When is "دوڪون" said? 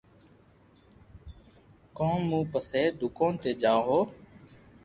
2.99-3.33